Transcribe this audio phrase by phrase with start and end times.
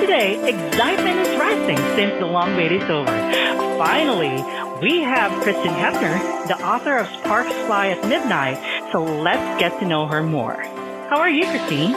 [0.00, 3.12] today, excitement is rising since the long wait is over.
[3.76, 4.42] Finally,
[4.80, 8.56] we have Kristen Hepner, the author of Sparks Fly at Midnight,
[8.92, 10.56] so let's get to know her more.
[11.10, 11.94] How are you, Christine?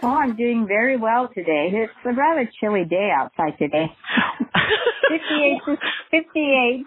[0.00, 1.70] Oh, I'm doing very well today.
[1.72, 3.86] It's a rather chilly day outside today.
[5.08, 5.78] 58
[6.10, 6.84] 58.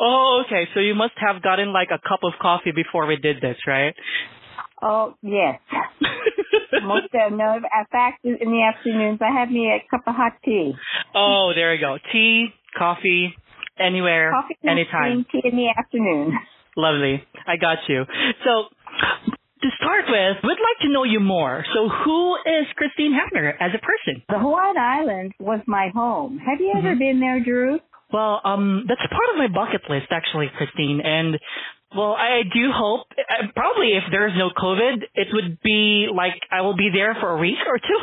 [0.00, 0.68] oh, okay.
[0.74, 3.94] So you must have gotten like a cup of coffee before we did this, right?
[4.82, 5.60] Oh, yes.
[6.82, 10.32] Most of no, in fact, in the afternoons, I have me a cup of hot
[10.44, 10.72] tea.
[11.14, 11.98] Oh, there you go.
[12.12, 13.34] Tea, coffee,
[13.78, 15.24] anywhere, Coffee anytime.
[15.30, 16.32] tea in the afternoon.
[16.76, 17.22] Lovely.
[17.46, 18.04] I got you.
[18.44, 18.64] So,
[19.62, 21.64] to start with, we'd like to know you more.
[21.74, 24.22] So, who is Christine Hepner as a person?
[24.28, 26.38] The Hawaiian Islands was my home.
[26.38, 26.98] Have you ever Mhm.
[26.98, 27.78] been there, Drew?
[28.12, 31.00] Well, um, that's part of my bucket list, actually, Christine.
[31.00, 31.38] And
[31.96, 36.62] well, I do hope, uh, probably if there's no COVID, it would be like I
[36.62, 38.00] will be there for a week or two,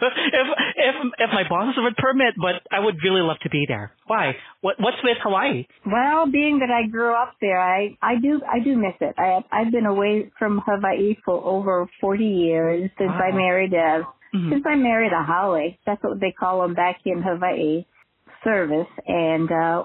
[0.02, 2.34] if if if my bosses would permit.
[2.40, 3.92] But I would really love to be there.
[4.06, 4.36] Why?
[4.60, 5.66] What what's with Hawaii?
[5.86, 9.14] Well, being that I grew up there, I I do I do miss it.
[9.18, 14.50] I I've been away from Hawaii for over 40 years since I married a Mhm.
[14.50, 15.72] since I married a haole.
[15.86, 17.84] That's what they call them back in Hawaii.
[18.42, 19.84] Service and uh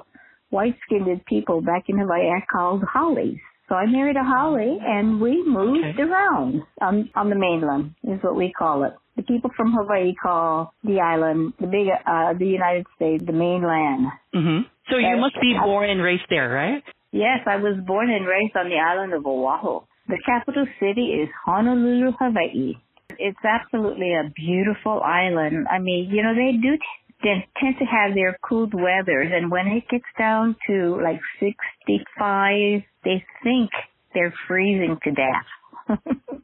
[0.50, 3.38] white-skinned people back in Hawaii are called haoles.
[3.68, 6.02] So I married a haole and we moved Okay.
[6.02, 8.94] around on on the mainland is what we call it.
[9.16, 14.08] The people from Hawaii call the island, the big uh the United States, the mainland.
[14.34, 14.66] Mhm.
[14.90, 16.84] So you must be born and raised there, right?
[17.12, 19.82] Yes, I was born and raised on the island of Oahu.
[20.08, 22.74] The capital city is Honolulu, Hawaii.
[23.20, 25.68] It's absolutely a beautiful island.
[25.70, 26.78] I mean, you know, they do
[27.24, 32.82] they tend to have their cool weathers, and when it gets down to like 65,
[33.04, 33.70] they think
[34.14, 35.46] they're freezing to death.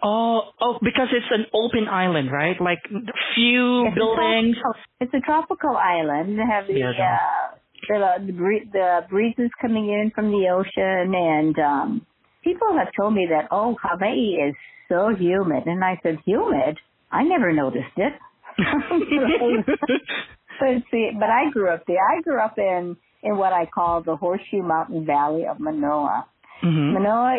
[0.08, 2.60] Oh, oh, because it's an open island, right?
[2.62, 2.78] Like
[3.34, 4.56] few It's buildings.
[4.62, 6.38] tropical- It's a tropical island.
[6.38, 7.18] They have the Yeah,
[7.96, 12.06] uh, the the, the breezes coming in from the ocean, and um,
[12.44, 14.56] people have told me that oh, Hawaii is
[14.90, 16.78] so humid, and I said humid.
[17.12, 18.14] I never noticed it.
[20.60, 21.98] but see, but I grew up there.
[22.00, 26.26] I grew up in in what I call the Horseshoe Mountain Valley of Manoa.
[26.64, 26.94] mhm.
[26.94, 27.36] Manoa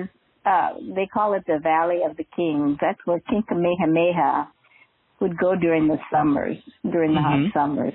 [0.00, 0.08] is
[0.44, 2.78] uh they call it the Valley of the Kings.
[2.80, 4.48] That's where King Kamehameha
[5.20, 6.56] would go during the summers,
[6.90, 7.52] during the Mhm.
[7.52, 7.94] hot summers.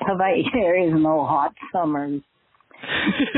[0.00, 2.20] Hawaii there is no hot summers.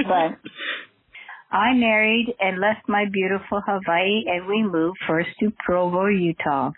[0.07, 0.39] But
[1.53, 6.73] I married and left my beautiful Hawaii and we moved first to Provo, Utah.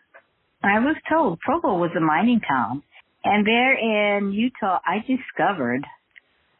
[0.62, 2.82] I was told Provo was a mining town.
[3.24, 3.74] And there
[4.18, 5.84] in Utah I discovered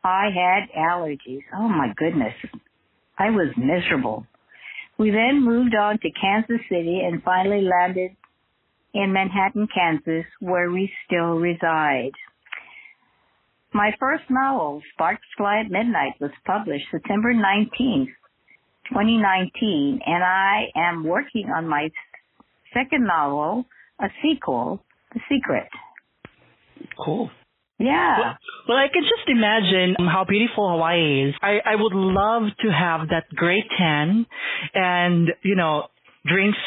[0.04, 1.42] I had allergies.
[1.54, 2.34] Oh my goodness.
[3.19, 4.26] I was miserable.
[4.98, 8.16] We then moved on to Kansas City and finally landed
[8.94, 12.12] in Manhattan, Kansas, where we still reside.
[13.72, 18.08] My first novel, Sparks Fly at Midnight, was published September 19th,
[18.88, 21.91] 2019, and I am working on my
[22.72, 23.66] second novel,
[24.00, 24.82] a sequel,
[25.12, 25.68] The Secret.
[27.03, 27.31] Cool.
[27.78, 28.34] Yeah.
[28.69, 31.34] Well, I can just imagine how beautiful Hawaii is.
[31.41, 34.27] I, I would love to have that great tan
[34.75, 35.84] and, you know,
[36.27, 36.59] drinks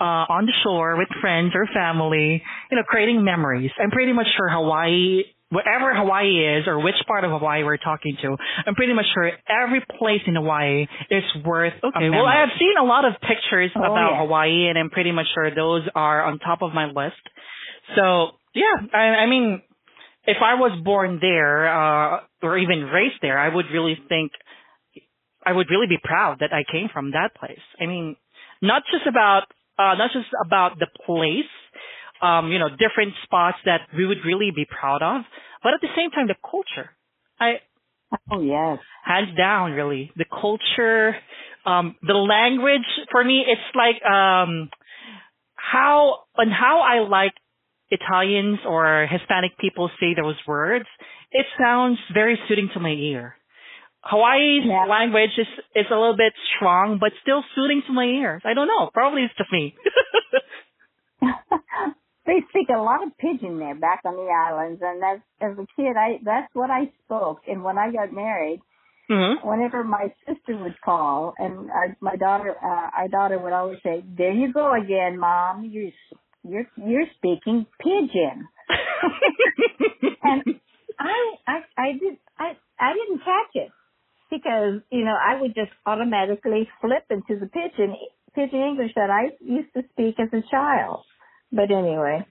[0.00, 3.72] uh, on the shore with friends or family, you know, creating memories.
[3.80, 8.16] I'm pretty much sure Hawaii, wherever Hawaii is or which part of Hawaii we're talking
[8.22, 12.50] to, I'm pretty much sure every place in Hawaii is worth Okay, well, I have
[12.58, 14.18] seen a lot of pictures Oh, about yeah.
[14.20, 17.20] Hawaii and I'm pretty much sure those are on top of my list.
[17.96, 19.62] So, yeah, I, I mean,
[20.24, 24.32] if I was born there uh, or even raised there, I would really think
[25.44, 27.62] I would really be proud that I came from that place.
[27.80, 28.16] I mean,
[28.60, 29.44] not just about
[29.78, 31.50] uh, not just about the place,
[32.22, 35.22] um, you know, different spots that we would really be proud of,
[35.62, 36.90] but at the same time, the culture.
[37.40, 37.60] I
[38.30, 38.78] Oh, yes.
[39.04, 41.16] hands down, really, the culture,
[41.64, 42.86] um, the language.
[43.10, 44.70] For me, it's like um,
[45.54, 47.32] how and how I like
[47.92, 50.86] Italians or Hispanic people say those words,
[51.30, 53.36] it sounds very soothing to my ear.
[54.04, 54.84] Hawaii's Yeah.
[54.88, 55.46] language is
[55.76, 58.42] is a little bit strong, but still soothing to my ears.
[58.44, 58.90] I don't know.
[58.92, 59.74] Probably it's just me.
[62.26, 65.66] they speak a lot of pidgin there back on the islands, and as as a
[65.76, 67.42] kid, I that's what I spoke.
[67.46, 68.60] And when I got married,
[69.08, 73.78] hmm whenever my sister would call, and our, my daughter, uh, our daughter would always
[73.84, 75.64] say, "There you go again, mom.
[75.70, 75.92] You're
[76.48, 78.48] you're you're speaking pidgin."
[80.24, 80.42] and
[80.98, 83.70] I I I did I I didn't catch it.
[84.30, 87.96] because you know I would just automatically flip into the pidgin
[88.34, 91.04] pidgin English that I used to speak as a child.
[91.52, 92.26] But anyway,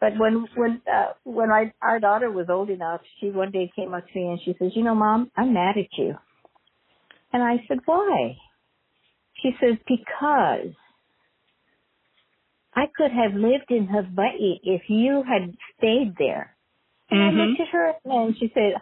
[0.00, 3.94] but when when uh, when I, our daughter was old enough, she one day came
[3.94, 6.16] up to me and she says, "You know, mom, I'm mad at you."
[7.32, 8.36] And I said, "Why?"
[9.42, 10.74] She says, "Because."
[12.78, 16.54] I could have lived in Hawaii if you had stayed there.
[17.10, 17.40] And mm-hmm.
[17.40, 18.74] I looked at her and she said,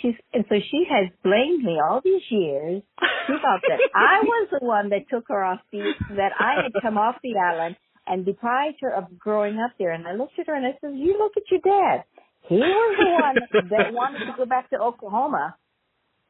[0.00, 2.82] she's, and so she has blamed me all these years.
[3.26, 6.80] She thought that I was the one that took her off the, that I had
[6.80, 9.92] come off the island and deprived her of growing up there.
[9.92, 12.04] And I looked at her and I said, you look at your dad.
[12.48, 15.56] He was the one that wanted to go back to Oklahoma,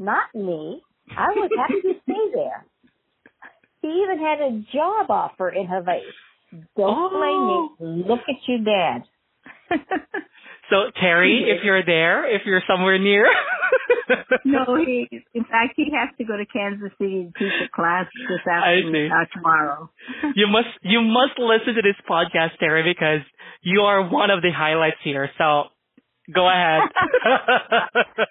[0.00, 0.82] not me.
[1.16, 2.66] I was happy to stay there.
[3.82, 6.00] He even had a job offer in Hawaii.
[6.76, 7.76] Don't oh.
[7.78, 8.04] blame me.
[8.08, 9.04] Look at your dad.
[10.70, 13.26] so Terry, if you're there, if you're somewhere near.
[14.44, 15.08] no, he.
[15.34, 19.10] In fact, he has to go to Kansas City to teach a class this afternoon
[19.10, 19.90] uh, tomorrow.
[20.34, 23.26] you must you must listen to this podcast, Terry, because
[23.62, 25.30] you are one of the highlights here.
[25.38, 25.64] So
[26.32, 26.82] Go ahead.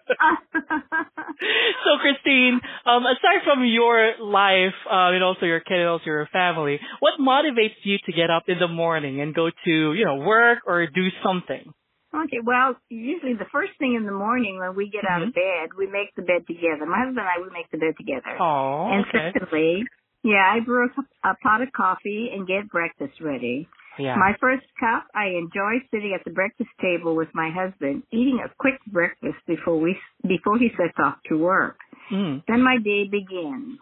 [1.84, 6.28] so, Christine, um, aside from your life uh, and also your kid and also your
[6.32, 10.16] family, what motivates you to get up in the morning and go to, you know,
[10.16, 11.74] work or do something?
[12.16, 15.14] Okay, well, usually the first thing in the morning when we get mm-hmm.
[15.14, 15.70] out of mm-hmm.
[15.70, 16.86] bed, we make the bed together.
[16.86, 18.38] My husband and I, we make the bed together.
[18.40, 19.32] Oh, And okay.
[19.34, 19.84] secondly,
[20.24, 23.68] yeah, I brew a, a pot of coffee and get breakfast ready.
[23.98, 24.16] Yeah.
[24.16, 28.54] My first cup, I enjoy sitting at the breakfast table with my husband, eating a
[28.58, 29.98] quick breakfast before we
[30.28, 31.78] before he sets off to work.
[32.12, 32.44] Mm.
[32.48, 33.80] Then my day begins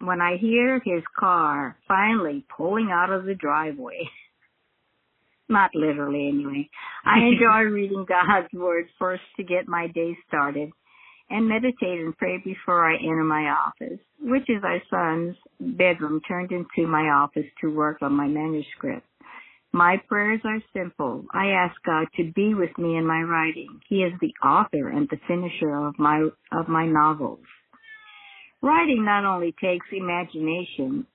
[0.00, 4.00] when I hear his car finally pulling out of the driveway.
[5.48, 6.68] Not literally, anyway.
[7.04, 10.70] I enjoy reading God's Word first to get my day started
[11.30, 16.52] and meditate and pray before I enter my office, which is our son's bedroom turned
[16.52, 19.06] into my office to work on my manuscript.
[19.76, 21.26] My prayers are simple.
[21.34, 23.78] I ask God to be with me in my writing.
[23.86, 27.44] He is the author and the finisher of my of my novels.
[28.62, 31.06] Writing not only takes imagination,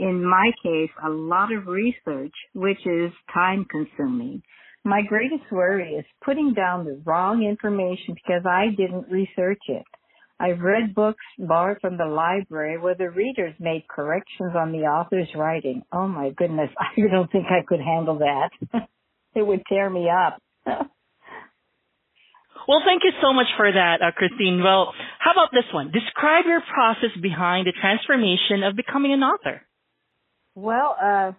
[0.00, 4.42] in my case, a lot of research, which is time consuming.
[4.84, 9.84] My greatest worry is putting down the wrong information because I didn't research it.
[10.38, 15.28] I've read books borrowed from the library where the readers made corrections on the author's
[15.34, 15.82] writing.
[15.92, 18.50] Oh my goodness, I don't think I could handle that.
[19.34, 20.42] it would tear me up.
[20.66, 20.86] well,
[22.84, 24.62] thank you so much for that, uh, Christine.
[24.62, 25.90] Well, how about this one?
[25.90, 29.62] Describe your process behind the transformation of becoming an author.
[30.54, 31.32] Well, uh,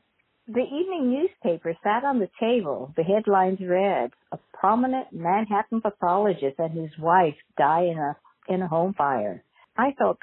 [0.48, 2.94] the evening newspaper sat on the table.
[2.96, 8.16] The headlines read, a prominent Manhattan pathologist and his wife die in a
[8.48, 9.44] in a home fire.
[9.78, 10.18] I felt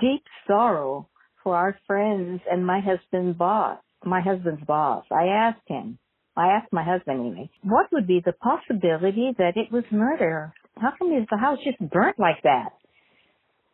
[0.00, 1.08] deep sorrow
[1.42, 5.04] for our friends and my husband's boss, my husband's boss.
[5.10, 5.98] I asked him,
[6.36, 10.52] I asked my husband anyway, what would be the possibility that it was murder?
[10.78, 12.70] How come is the house just burnt like that?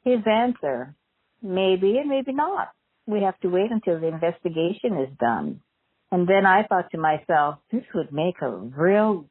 [0.05, 0.95] His answer,
[1.43, 2.69] maybe and maybe not.
[3.07, 5.61] We have to wait until the investigation is done.
[6.13, 9.27] And then I thought to myself, this would make a real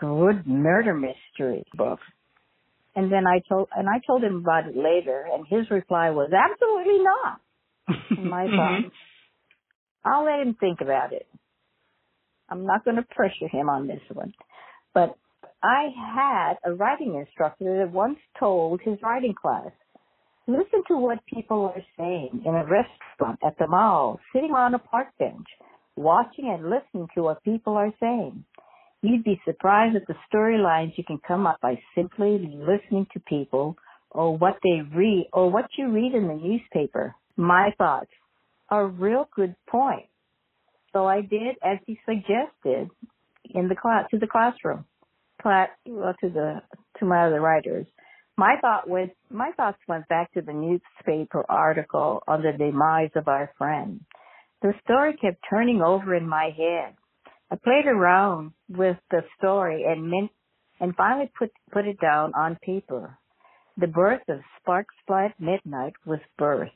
[0.00, 2.00] good murder mystery book.
[2.94, 6.30] And then I told, and I told him about it later, and his reply was
[6.32, 7.40] absolutely not.
[8.30, 8.56] My mm-hmm.
[8.56, 8.92] thought,
[10.04, 11.26] I'll let him think about it.
[12.50, 14.34] I'm not going to pressure him on this one.
[14.92, 15.16] But
[15.62, 19.70] I had a writing instructor that once told his writing class,
[20.46, 24.78] listen to what people are saying in a restaurant, at the mall, sitting on a
[24.78, 25.46] park bench,
[25.96, 28.44] watching and listening to what people are saying.
[29.02, 33.76] You'd be surprised at the storylines you can come up by simply listening to people
[34.10, 37.14] or what they read or what you read in the newspaper.
[37.36, 38.10] My thoughts.
[38.70, 40.06] A real good point.
[40.92, 42.88] So I did as he suggested
[43.54, 44.84] in the class to the classroom,
[45.40, 46.62] class well, to the
[46.98, 47.86] to my other writers.
[48.36, 53.28] My thought went my thoughts went back to the newspaper article on the demise of
[53.28, 54.00] our friend.
[54.62, 56.94] The story kept turning over in my head.
[57.52, 60.30] I played around with the story and meant,
[60.80, 63.18] and finally put put it down on paper.
[63.76, 66.70] The birth of Sparks Fly at Midnight was birth,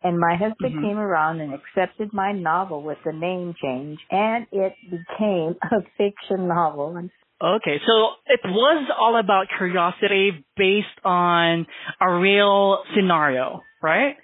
[0.00, 0.84] and my husband mm-hmm.
[0.84, 6.46] came around and accepted my novel with the name change, and it became a fiction
[6.46, 6.96] novel.
[7.42, 11.66] Okay, so it was all about curiosity based on
[12.00, 14.14] a real scenario, right?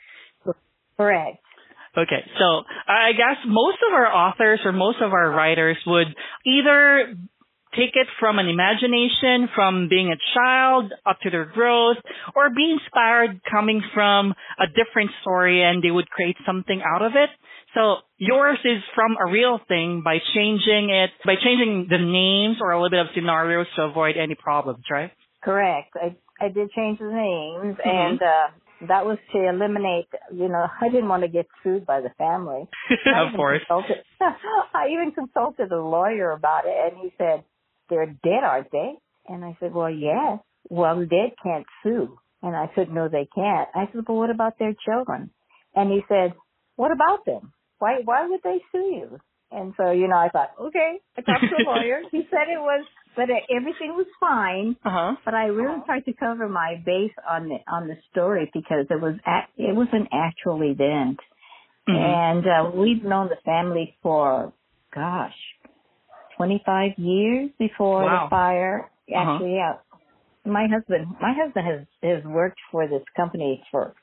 [0.97, 1.39] Correct.
[1.99, 6.07] Okay, so I guess most of our authors or most of our writers would
[6.47, 7.17] either
[7.75, 11.97] take it from an imagination, from being a child up to their growth,
[12.37, 17.13] or be inspired coming from a different story and they would create something out of
[17.17, 17.31] it.
[17.75, 22.71] So yours is from a real thing by changing it, by changing the names or
[22.71, 25.11] a little bit of scenarios to avoid any problems, right?
[25.43, 25.91] Correct.
[25.95, 27.89] I I did change the names mm-hmm.
[27.89, 28.49] and uh
[28.87, 32.69] that was to eliminate, you know, I didn't want to get sued by the family.
[33.07, 33.63] of course.
[34.75, 37.45] I even consulted a lawyer about it and he said,
[37.91, 38.93] they're dead, aren't they?
[39.27, 40.39] And I said, well, yes.
[40.69, 42.19] Well, the dead can't sue.
[42.43, 43.69] And I said, no, they can't.
[43.75, 45.31] I said, but what about their children?
[45.75, 46.35] And he said,
[46.77, 47.53] what about them?
[47.79, 49.19] Why, why would they sue you?
[49.51, 52.01] And so, you know, I thought, okay, I talked to a lawyer.
[52.11, 52.85] he said it was,
[53.17, 54.77] but everything was fine.
[54.85, 55.17] Uh-huh.
[55.25, 59.01] But I really tried to cover my base on the, on the story because it
[59.01, 59.15] was,
[59.57, 61.19] it was an actual event.
[61.89, 61.97] Mm-hmm.
[61.97, 64.53] And, uh, we've known the family for,
[64.95, 65.33] gosh,
[66.37, 68.27] 25 years before wow.
[68.27, 68.91] the fire.
[69.09, 69.33] Uh-huh.
[69.35, 69.79] Actually, uh-huh.
[70.45, 70.53] yeah.
[70.53, 73.95] My husband, my husband has, has worked for this company for,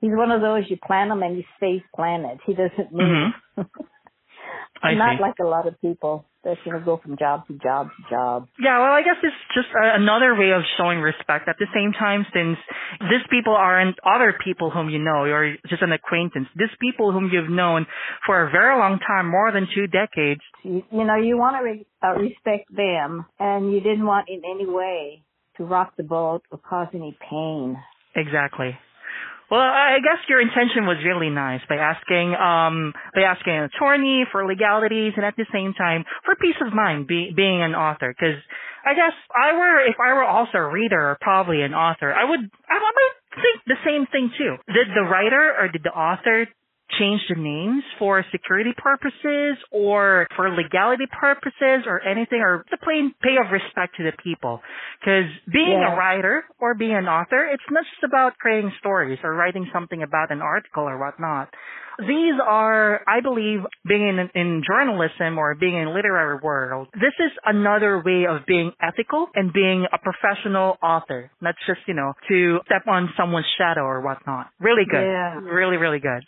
[0.00, 2.38] he's one of those you plant them and he stays planted.
[2.46, 3.32] He doesn't move.
[3.58, 3.62] Mm-hmm.
[4.82, 5.22] Not see.
[5.22, 8.48] like a lot of people that you know go from job to job to job.
[8.58, 11.48] Yeah, well, I guess it's just another way of showing respect.
[11.48, 12.56] At the same time, since
[13.00, 17.30] these people aren't other people whom you know, or just an acquaintance, these people whom
[17.32, 17.86] you've known
[18.26, 20.40] for a very long time, more than two decades.
[20.62, 24.42] You, you know, you want to re- uh, respect them, and you didn't want in
[24.44, 25.22] any way
[25.58, 27.76] to rock the boat or cause any pain.
[28.16, 28.78] Exactly.
[29.50, 34.24] Well, I guess your intention was really nice by asking, um, by asking an attorney
[34.30, 38.14] for legalities and at the same time for peace of mind, be, being an author.
[38.14, 38.38] Because
[38.86, 42.24] I guess I were, if I were also a reader or probably an author, I
[42.24, 44.54] would, I would think the same thing too.
[44.72, 46.46] Did the writer or did the author
[46.98, 53.14] change the names for security purposes or for legality purposes or anything or the plain
[53.22, 54.60] pay of respect to the people.
[55.04, 55.94] Cause being yeah.
[55.94, 60.02] a writer or being an author, it's not just about creating stories or writing something
[60.02, 61.48] about an article or whatnot.
[62.00, 67.30] These are, I believe, being in, in journalism or being in literary world, this is
[67.44, 72.58] another way of being ethical and being a professional author, not just, you know, to
[72.66, 74.48] step on someone's shadow or whatnot.
[74.60, 75.02] Really good.
[75.02, 75.40] Yeah.
[75.40, 76.24] Really, really good.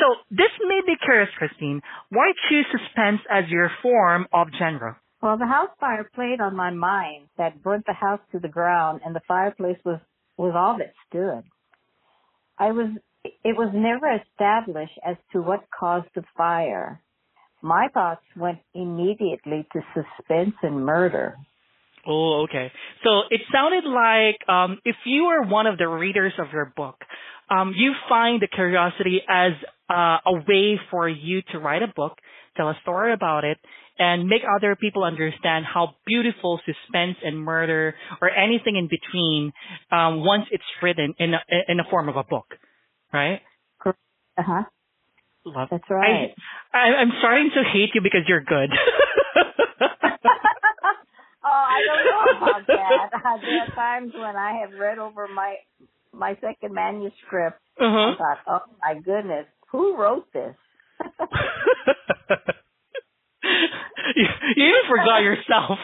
[0.00, 1.80] So this made me curious, Christine.
[2.10, 4.98] Why choose suspense as your form of genre?
[5.22, 9.00] Well, the house fire played on my mind that burnt the house to the ground
[9.04, 9.98] and the fireplace was,
[10.36, 11.42] was all that stood.
[12.58, 12.88] I was,
[13.44, 17.00] it was never established as to what caused the fire.
[17.62, 21.36] My thoughts went immediately to suspense and murder.
[22.06, 22.70] Oh, okay.
[23.02, 26.96] So it sounded like um, if you are one of the readers of your book,
[27.50, 29.52] um, you find the curiosity as
[29.90, 32.18] uh, a way for you to write a book,
[32.56, 33.58] tell a story about it,
[33.98, 39.52] and make other people understand how beautiful suspense and murder or anything in between
[39.90, 42.46] um, once it's written in a, in the form of a book,
[43.12, 43.40] right?
[44.38, 44.62] Uh huh.
[45.44, 45.68] Love.
[45.70, 46.34] That's right.
[46.74, 48.70] I, I'm starting to hate you because you're good.
[51.44, 53.10] oh, I don't know about that.
[53.42, 55.56] there are times when I have read over my
[56.12, 57.60] my second manuscript.
[57.80, 58.12] Uh-huh.
[58.12, 60.54] I thought, oh my goodness, who wrote this?
[64.16, 65.78] you, you even forgot yourself.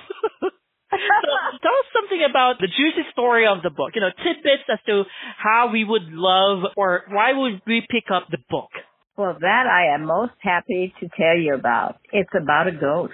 [1.62, 3.92] Tell us something about the juicy story of the book.
[3.95, 5.04] You know, tidbits as to
[5.38, 8.71] how we would love or why would we pick up the book.
[9.16, 11.97] Well, that I am most happy to tell you about.
[12.12, 13.12] It's about a ghost.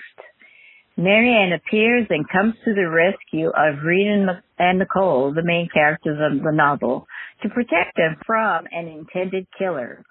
[0.97, 4.27] Marianne appears and comes to the rescue of Reed
[4.59, 7.07] and Nicole, the main characters of the novel,
[7.43, 10.05] to protect them from an intended killer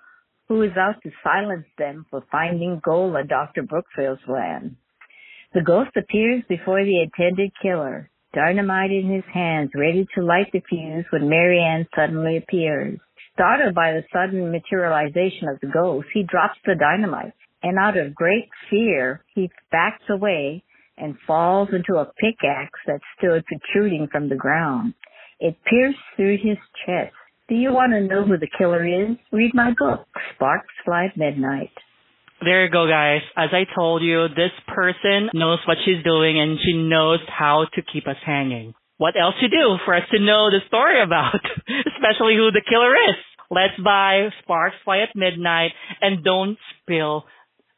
[0.48, 3.64] who is out to silence them for finding gold Dr.
[3.64, 4.78] Brookfield's land.
[5.54, 10.62] The ghost appears before the intended killer, dynamite in his hands, ready to light the
[10.70, 13.00] fuse when Marianne suddenly appears.
[13.34, 18.14] Startled by the sudden materialization of the ghost, he drops the dynamite, and out of
[18.14, 20.64] great fear, he backs away
[20.98, 24.94] and falls into a pickaxe that stood protruding from the ground.
[25.40, 27.16] It pierced through his chest.
[27.50, 29.18] Do you want to know who the killer is?
[29.32, 31.72] Read my book, Sparks Fly Midnight.
[32.42, 33.22] There you go, guys.
[33.36, 37.82] As I told you, this person knows what she's doing and she knows how to
[37.82, 38.74] keep us hanging.
[38.98, 41.36] What else to do for us to know the story about,
[41.94, 43.18] especially who the killer is?
[43.50, 47.26] Let's buy Sparks Fly at Midnight and don't spill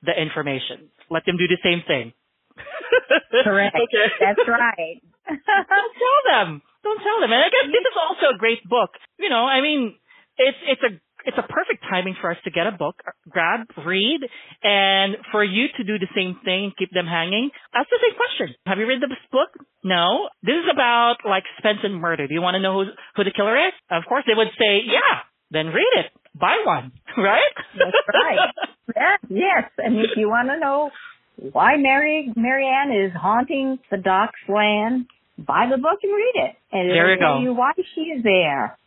[0.02, 0.90] the information.
[1.10, 2.14] Let them do the same thing.
[3.44, 3.76] Correct.
[3.76, 4.08] okay.
[4.20, 5.00] That's right.
[5.30, 6.62] Don't tell them.
[6.84, 7.32] Don't tell them.
[7.32, 8.92] And I guess this is also a great book.
[9.20, 9.96] You know, I mean,
[10.38, 12.96] it's it's a it's a perfect timing for us to get a book,
[13.30, 14.22] grab, read,
[14.64, 17.50] and for you to do the same thing, keep them hanging.
[17.74, 18.56] Ask the same question.
[18.66, 19.50] Have you read this book?
[19.84, 20.30] No.
[20.44, 22.28] This is about like suspense and murder.
[22.28, 23.74] Do you want to know who, who the killer is?
[23.92, 25.26] Of course they would say, yeah.
[25.52, 26.12] Then read it.
[26.38, 26.92] Buy one.
[27.18, 27.52] Right?
[27.76, 28.38] That's right.
[28.96, 29.72] yeah, yes.
[29.78, 30.90] And if you want to know
[31.52, 35.08] why Mary Marianne is haunting the Doc's land,
[35.38, 36.56] buy the book and read it.
[36.72, 37.40] And there you go.
[37.42, 38.78] You why she is there.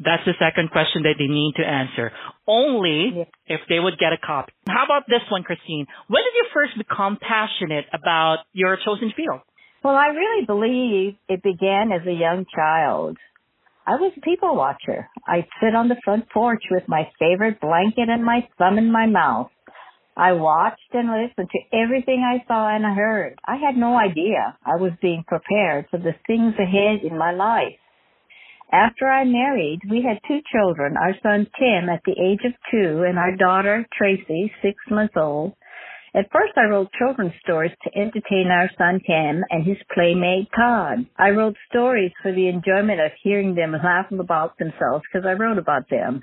[0.00, 2.12] That's the second question that they need to answer.
[2.46, 3.24] Only yeah.
[3.46, 4.52] if they would get a copy.
[4.68, 5.86] How about this one, Christine?
[6.08, 9.40] When did you first become passionate about your chosen field?
[9.84, 13.16] Well, I really believe it began as a young child.
[13.86, 15.08] I was a people watcher.
[15.28, 19.06] I'd sit on the front porch with my favorite blanket and my thumb in my
[19.06, 19.50] mouth.
[20.16, 23.38] I watched and listened to everything I saw and I heard.
[23.44, 27.78] I had no idea I was being prepared for the things ahead in my life.
[28.72, 33.04] After I married, we had two children, our son Tim at the age of two
[33.06, 35.54] and our daughter Tracy, six months old.
[36.14, 41.06] At first I wrote children's stories to entertain our son Tim and his playmate Todd.
[41.16, 45.58] I wrote stories for the enjoyment of hearing them laugh about themselves because I wrote
[45.58, 46.22] about them.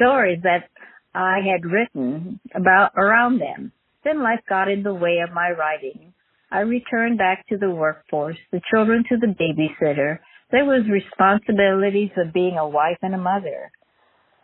[0.00, 0.70] Stories that
[1.14, 3.72] I had written about around them.
[4.04, 6.14] Then life got in the way of my writing.
[6.50, 10.20] I returned back to the workforce, the children to the babysitter,
[10.50, 13.70] there was responsibilities of being a wife and a mother.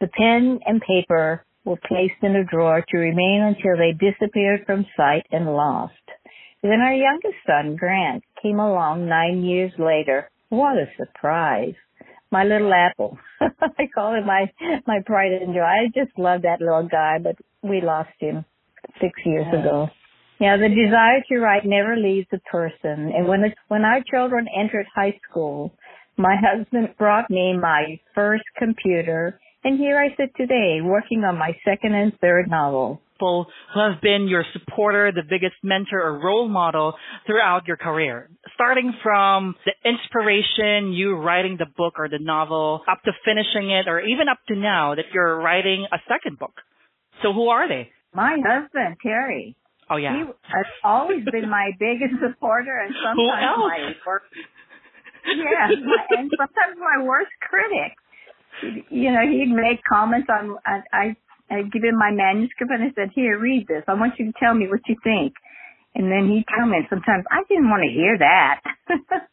[0.01, 4.87] The pen and paper were placed in a drawer to remain until they disappeared from
[4.97, 5.95] sight and lost.
[6.63, 10.31] Then our youngest son, Grant, came along nine years later.
[10.49, 11.75] What a surprise.
[12.31, 13.19] My little apple.
[13.41, 14.51] I call him my,
[14.87, 15.61] my pride and joy.
[15.61, 18.45] I just love that little guy, but we lost him
[19.01, 19.89] six years ago.
[20.39, 23.13] Yeah, the desire to write never leaves a person.
[23.15, 25.75] And when, the, when our children entered high school,
[26.21, 31.53] my husband brought me my first computer, and here I sit today working on my
[31.65, 33.01] second and third novel.
[33.15, 36.95] People who have been your supporter, the biggest mentor or role model
[37.27, 38.31] throughout your career.
[38.55, 43.89] Starting from the inspiration, you writing the book or the novel, up to finishing it,
[43.89, 46.55] or even up to now that you're writing a second book.
[47.23, 47.91] So who are they?
[48.15, 49.57] My husband, Terry.
[49.91, 50.15] Oh yeah.
[50.15, 54.23] He has always been my biggest supporter and sometimes my work
[55.27, 55.69] yeah,
[56.19, 57.97] and sometimes my worst critic.
[58.91, 60.57] You know, he'd make comments on.
[60.67, 61.17] I,
[61.51, 63.85] I give him my manuscript and I said, "Here, read this.
[63.89, 65.35] I want you to tell me what you think."
[65.95, 66.87] And then he'd me.
[66.89, 68.61] Sometimes I didn't want to hear that.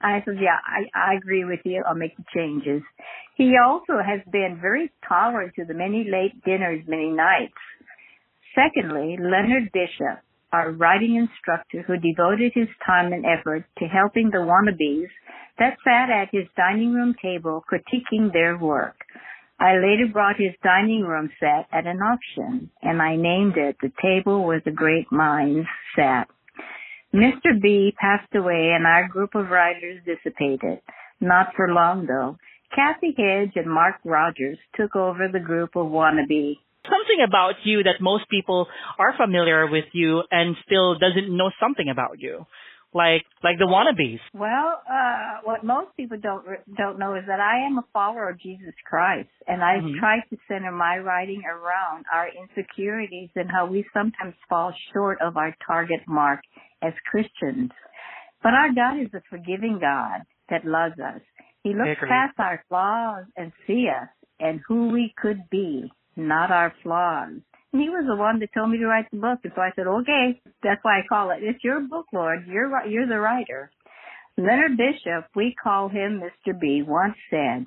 [0.00, 1.82] I said, "Yeah, I I agree with you.
[1.86, 2.82] I'll make the changes."
[3.36, 7.56] He also has been very tolerant to the many late dinners, many nights.
[8.54, 10.20] Secondly, Leonard Bishop
[10.52, 15.08] our writing instructor who devoted his time and effort to helping the wannabes
[15.58, 18.96] that sat at his dining room table critiquing their work.
[19.60, 23.92] I later brought his dining room set at an auction and I named it The
[24.02, 26.28] Table Where the Great Minds Sat.
[27.14, 27.60] Mr.
[27.60, 30.80] B passed away and our group of writers dissipated.
[31.20, 32.38] Not for long though.
[32.74, 38.00] Kathy Hedge and Mark Rogers took over the group of wannabe something about you that
[38.00, 38.66] most people
[38.98, 42.46] are familiar with you and still doesn't know something about you
[42.92, 44.18] like like the wannabes.
[44.34, 46.44] Well uh what most people don't
[46.76, 49.98] don't know is that i am a follower of jesus christ and i've mm-hmm.
[49.98, 55.36] tried to center my writing around our insecurities and how we sometimes fall short of
[55.36, 56.40] our target mark
[56.82, 57.70] as christians.
[58.42, 61.20] But our god is a forgiving god that loves us.
[61.62, 64.08] He looks past our flaws and see us
[64.40, 67.40] and who we could be not our flaws.
[67.72, 69.70] And he was the one that told me to write the book, and so I
[69.76, 71.38] said, okay, that's why I call it.
[71.42, 72.46] It's your book, Lord.
[72.46, 73.70] You're you're the writer.
[74.36, 76.58] Leonard Bishop, we call him Mr.
[76.58, 77.64] B, once said,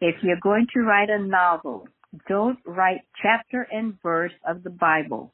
[0.00, 1.88] if you're going to write a novel,
[2.28, 5.32] don't write chapter and verse of the Bible.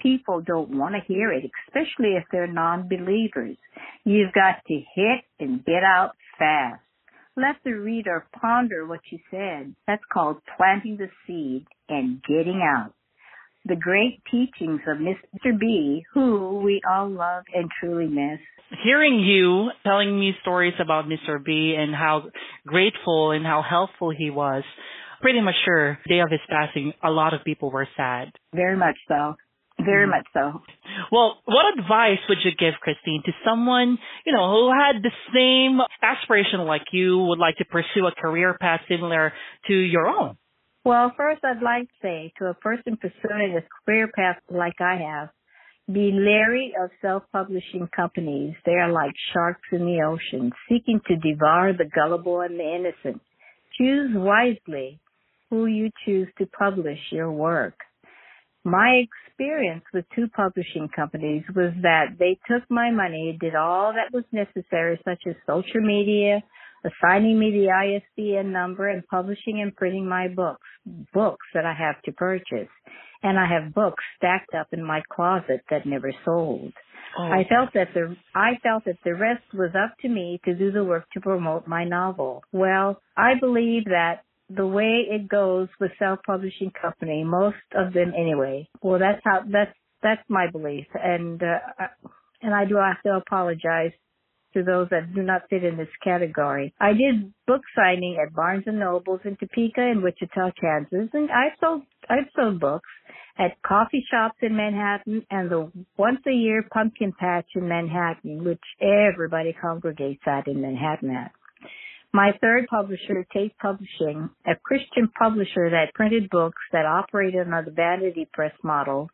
[0.00, 3.56] People don't want to hear it, especially if they're non-believers.
[4.04, 6.82] You've got to hit and get out fast.
[7.36, 9.74] Let the reader ponder what you said.
[9.86, 12.92] That's called planting the seed and getting out.
[13.64, 15.58] The great teachings of Mr.
[15.58, 18.40] B, who we all love and truly miss.
[18.84, 21.42] Hearing you telling me stories about Mr.
[21.42, 22.24] B and how
[22.66, 24.64] grateful and how helpful he was,
[25.22, 28.32] pretty much sure day of his passing, a lot of people were sad.
[28.54, 29.36] Very much so.
[29.78, 30.10] Very mm-hmm.
[30.10, 30.62] much so.
[31.10, 35.80] Well, what advice would you give, Christine, to someone, you know, who had the same
[36.02, 39.32] aspiration like you, would like to pursue a career path similar
[39.68, 40.36] to your own?
[40.84, 44.96] Well, first I'd like to say to a person pursuing a career path like I
[44.96, 45.28] have,
[45.86, 48.54] be leery of self-publishing companies.
[48.66, 53.20] They are like sharks in the ocean, seeking to devour the gullible and the innocent.
[53.78, 55.00] Choose wisely
[55.50, 57.74] who you choose to publish your work.
[58.64, 64.12] My experience with two publishing companies was that they took my money, did all that
[64.12, 66.42] was necessary, such as social media,
[66.84, 70.66] assigning me the ISBN number, and publishing and printing my books,
[71.12, 72.68] books that I have to purchase.
[73.24, 76.72] And I have books stacked up in my closet that never sold.
[77.18, 77.24] Oh.
[77.24, 80.72] I felt that the I felt that the rest was up to me to do
[80.72, 82.42] the work to promote my novel.
[82.52, 84.22] Well, I believe that
[84.54, 88.68] the way it goes with self-publishing company, most of them anyway.
[88.82, 91.86] Well, that's how that's that's my belief, and uh,
[92.42, 93.92] and I do have to apologize
[94.54, 96.74] to those that do not fit in this category.
[96.80, 101.54] I did book signing at Barnes and Nobles in Topeka and Wichita, Kansas, and I
[101.60, 102.88] sold I've sold books
[103.38, 108.60] at coffee shops in Manhattan and the once a year pumpkin patch in Manhattan, which
[108.80, 111.32] everybody congregates at in Manhattan at.
[112.14, 117.70] My third publisher, Tate Publishing, a Christian publisher that printed books that operated on the
[117.70, 119.08] vanity press model,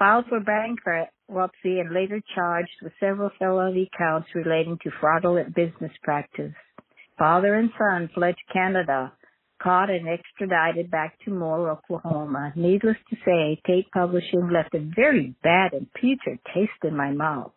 [0.00, 6.54] filed for bankruptcy and later charged with several felony counts relating to fraudulent business practice.
[7.16, 9.12] Father and son fled to Canada,
[9.62, 12.52] caught and extradited back to Moore, Oklahoma.
[12.56, 17.52] Needless to say, Tate Publishing left a very bad and putrid taste in my mouth,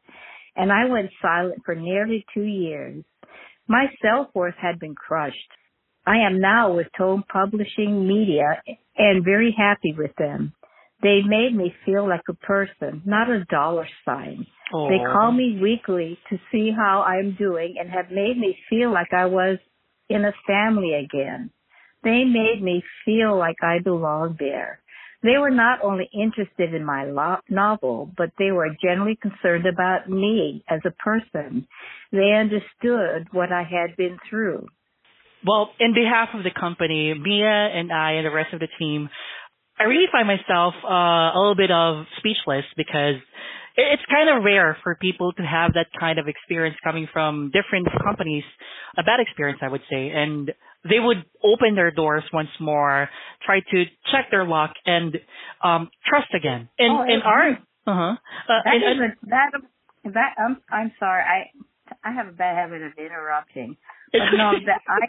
[0.55, 3.03] and I went silent for nearly two years.
[3.71, 5.37] My self-worth had been crushed.
[6.05, 8.61] I am now with Tome Publishing Media
[8.97, 10.51] and very happy with them.
[11.01, 14.45] They made me feel like a person, not a dollar sign.
[14.73, 14.89] Aww.
[14.89, 19.13] They call me weekly to see how I'm doing and have made me feel like
[19.13, 19.57] I was
[20.09, 21.49] in a family again.
[22.03, 24.81] They made me feel like I belonged there.
[25.23, 30.09] They were not only interested in my lo- novel, but they were genuinely concerned about
[30.09, 31.67] me as a person.
[32.11, 34.67] They understood what I had been through.
[35.45, 39.09] Well, in behalf of the company, Mia and I and the rest of the team,
[39.79, 43.15] I really find myself uh, a little bit of speechless because
[43.75, 47.87] it's kind of rare for people to have that kind of experience coming from different
[48.03, 48.43] companies,
[48.97, 50.51] a bad experience, I would say, and
[50.83, 53.09] they would open their doors once more,
[53.45, 55.17] try to check their luck and
[55.63, 56.69] um trust again.
[56.79, 57.49] And oh, and our
[57.87, 58.13] uh-huh.
[58.13, 59.51] Uh, that, and, that
[60.13, 61.23] that I'm I'm sorry.
[61.23, 63.77] I I have a bad habit of interrupting.
[64.11, 64.99] But no, that I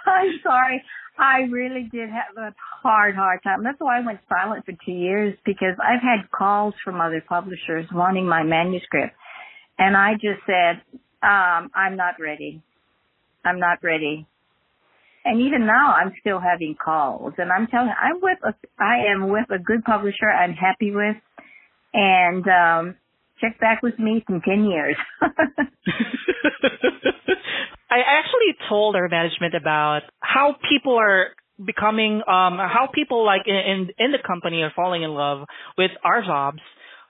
[0.10, 0.82] I'm sorry.
[1.18, 3.62] I really did have a hard, hard time.
[3.62, 7.86] That's why I went silent for two years because I've had calls from other publishers
[7.92, 9.14] wanting my manuscript.
[9.78, 10.82] And I just said,
[11.22, 12.62] um, I'm not ready.
[13.44, 14.26] I'm not ready.
[15.24, 19.30] And even now I'm still having calls and I'm telling I'm with a, I am
[19.30, 21.16] with a good publisher I'm happy with
[21.94, 22.96] and um
[23.40, 24.96] check back with me in 10 years.
[27.90, 31.28] I actually told our management about how people are
[31.64, 35.46] becoming um how people like in, in the company are falling in love
[35.78, 36.58] with our jobs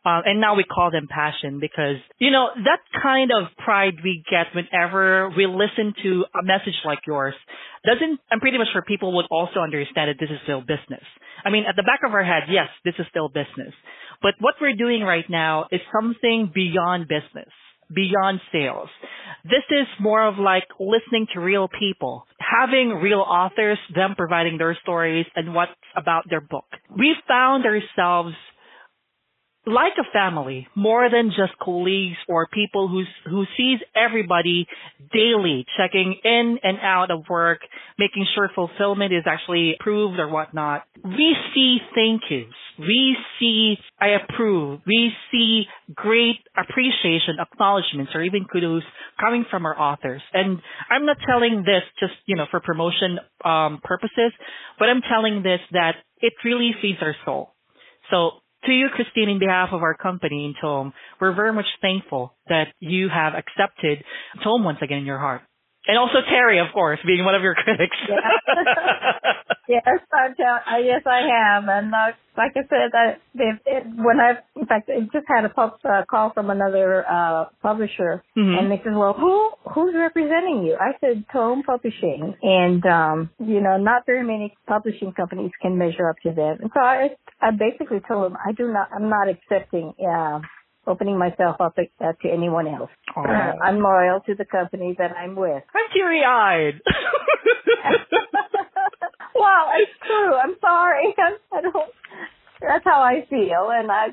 [0.05, 4.23] uh, and now we call them passion because, you know, that kind of pride we
[4.31, 7.35] get whenever we listen to a message like yours
[7.87, 11.05] doesn't, I'm pretty much sure people would also understand that this is still business.
[11.45, 13.73] I mean, at the back of our head, yes, this is still business.
[14.23, 17.49] But what we're doing right now is something beyond business
[17.93, 18.89] beyond sales.
[19.45, 24.77] This is more of like listening to real people, having real authors, them providing their
[24.83, 26.65] stories and what's about their book.
[26.97, 28.35] We found ourselves
[29.67, 34.67] like a family more than just colleagues or people who's, who sees everybody
[35.13, 37.61] daily checking in and out of work,
[37.99, 40.85] making sure fulfillment is actually approved or whatnot.
[41.03, 42.53] We see thank yous.
[42.79, 44.81] We see I approve.
[44.87, 48.83] We see great appreciation, acknowledgments, or even kudos
[49.21, 50.23] coming from our authors.
[50.33, 54.33] And I'm not telling this just, you know, for promotion um, purposes,
[54.79, 57.55] but I'm telling this that it really feeds our soul.
[58.11, 62.35] So to you, Christine, in behalf of our company in Tome, we're very much thankful
[62.49, 64.05] that you have accepted
[64.43, 65.43] Tome once again in your heart.
[65.87, 67.97] And also Terry, of course, being one of your critics.
[68.09, 68.17] Yeah.
[69.69, 73.85] yes, I tell, uh, yes, I have, and uh, like I said, I, it, it,
[73.97, 78.25] when I, in fact, I just had a pub, uh, call from another uh, publisher,
[78.37, 78.59] mm-hmm.
[78.59, 83.61] and they said, "Well, who who's representing you?" I said, "Tome Publishing," and um, you
[83.61, 86.59] know, not very many publishing companies can measure up to them.
[86.61, 89.93] And so I, I basically told them, I do not, I'm not accepting.
[90.01, 90.41] Uh,
[90.87, 92.91] opening myself up uh, to anyone else.
[93.17, 95.63] Uh, I'm loyal to the company that I'm with.
[95.75, 96.81] I'm teary eyed.
[99.35, 100.35] wow, it's true.
[100.35, 101.15] I'm sorry.
[101.53, 101.91] I don't.
[102.61, 104.09] That's how I feel, and I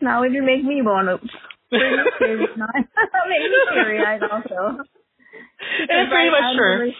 [0.00, 1.28] now it make me want to.
[1.74, 2.46] Make me
[3.72, 4.84] teary eyed also.
[5.80, 6.92] It's pretty much true.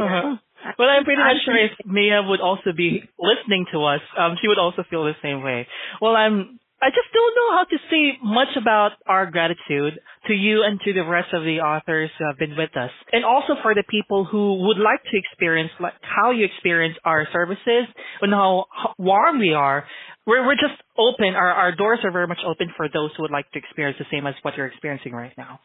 [0.00, 0.36] Uh-huh.
[0.78, 4.48] well, I'm pretty much sure if Mia would also be listening to us, um, she
[4.48, 5.66] would also feel the same way.
[6.00, 10.64] Well, I'm I just don't know how to say much about our gratitude to you
[10.66, 12.90] and to the rest of the authors who have been with us.
[13.12, 17.28] And also for the people who would like to experience like how you experience our
[17.32, 17.86] services
[18.20, 18.66] and how
[18.98, 19.84] warm we are.
[20.26, 21.34] We're, we're just open.
[21.34, 24.06] Our, our doors are very much open for those who would like to experience the
[24.10, 25.60] same as what you're experiencing right now.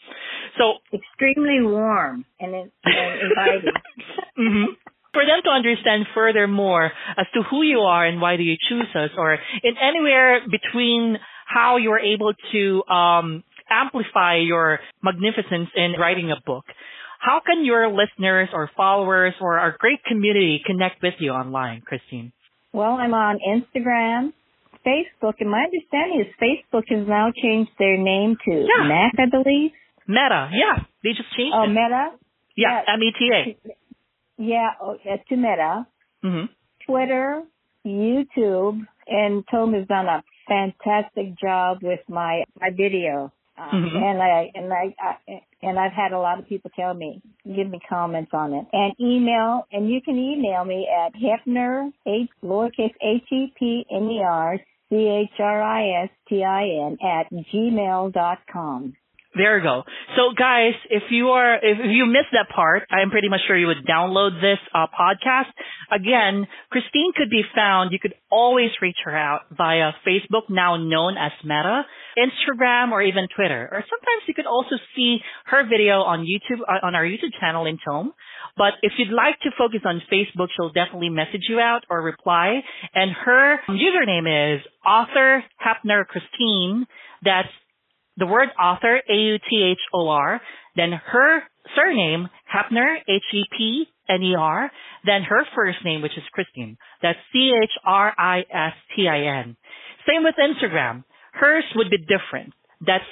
[0.60, 3.73] So extremely warm and, and inviting.
[4.39, 4.73] mm-hmm
[5.17, 8.86] for them to understand furthermore as to who you are and why do you choose
[8.93, 16.30] us or in anywhere between how you're able to um, amplify your magnificence in writing
[16.30, 16.65] a book.
[17.19, 22.32] How can your listeners or followers or our great community connect with you online, Christine?
[22.71, 24.34] Well, I'm on Instagram,
[24.86, 28.88] Facebook, and my understanding is Facebook has now changed their name to yeah.
[28.88, 29.71] Mac, I believe.
[30.08, 30.84] Meta, yeah.
[31.03, 31.69] They just changed oh, it.
[31.69, 32.10] Oh, Meta?
[32.56, 32.93] Yeah, yeah.
[32.93, 33.73] M-E-T-A.
[34.38, 35.88] Yeah, oh, to Meta,
[36.23, 36.45] mm-hmm.
[36.86, 37.43] Twitter,
[37.86, 43.32] YouTube, and Tome has done a fantastic job with my my video.
[43.58, 43.97] Uh, mm-hmm.
[43.97, 47.67] and I and I, I and I've had a lot of people tell me, give
[47.67, 52.93] me comments on it, and email, and you can email me at Hepner H lowercase
[53.02, 57.32] h e p n e r c h r i s t i n at
[57.32, 58.93] gmail dot com.
[59.36, 59.84] There you go.
[60.16, 63.68] So guys, if you are, if you missed that part, I'm pretty much sure you
[63.68, 65.52] would download this uh, podcast.
[65.92, 67.92] Again, Christine could be found.
[67.92, 71.84] You could always reach her out via Facebook, now known as Meta,
[72.18, 73.70] Instagram, or even Twitter.
[73.72, 77.66] Or sometimes you could also see her video on YouTube, uh, on our YouTube channel
[77.66, 78.13] in Tome.
[78.58, 82.62] But if you'd like to focus on Facebook, she'll definitely message you out or reply.
[82.96, 86.88] And her username is author Hepner Christine.
[87.24, 87.50] That's
[88.17, 90.41] the word author, A-U-T-H-O-R,
[90.75, 91.43] then her
[91.75, 94.71] surname, Hepner, H-E-P-N-E-R,
[95.06, 96.77] then her first name, which is Christine.
[97.01, 97.58] That's C-H-R-I-S-T-I-N.
[100.08, 101.03] Same with Instagram.
[101.34, 102.53] Hers would be different.
[102.86, 103.06] That's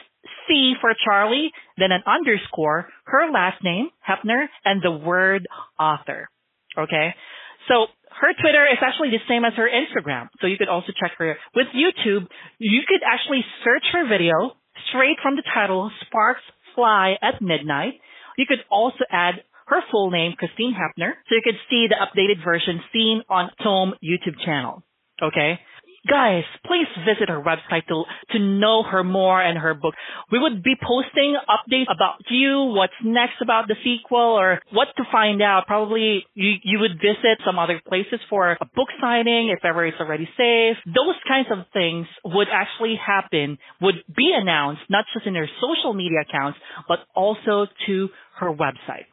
[0.47, 5.47] C for Charlie, then an underscore, her last name, Hepner, and the word
[5.79, 6.29] author.
[6.77, 7.13] Okay?
[7.67, 10.29] So her Twitter is actually the same as her Instagram.
[10.41, 11.37] So you could also check her.
[11.55, 14.55] With YouTube, you could actually search her video,
[14.89, 16.41] straight from the title, Sparks
[16.73, 17.93] Fly at Midnight.
[18.38, 19.35] You could also add
[19.67, 23.93] her full name, Christine Hepner, so you could see the updated version seen on Tome
[24.03, 24.83] YouTube channel.
[25.21, 25.59] Okay?
[26.07, 29.95] Guys, please visit her website to, to know her more and her book.
[30.31, 35.03] We would be posting updates about you, what's next about the sequel, or what to
[35.11, 35.65] find out.
[35.65, 39.97] Probably you, you would visit some other places for a book signing if ever it's
[39.99, 40.77] already safe.
[40.85, 45.93] Those kinds of things would actually happen, would be announced, not just in her social
[45.93, 49.05] media accounts, but also to her website.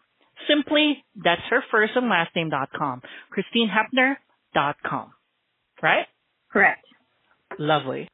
[0.46, 3.00] Simply, that's her first and last name dot com.
[3.35, 5.12] ChristineHepner.com.
[5.83, 6.07] Right?
[6.52, 6.82] Correct.
[7.62, 8.09] Lovely.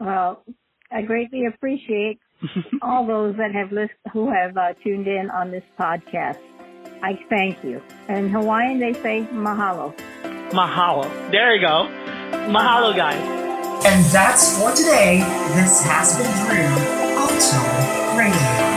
[0.00, 0.42] Well,
[0.90, 2.18] I greatly appreciate
[2.82, 6.38] all those that have list, who have uh, tuned in on this podcast.
[7.02, 7.82] I thank you.
[8.08, 9.94] In Hawaiian, they say mahalo.
[10.52, 11.04] Mahalo.
[11.30, 11.88] There you go.
[12.48, 13.20] Mahalo, guys.
[13.84, 15.18] And that's for today.
[15.52, 18.73] This has been Drew of Tome Radio.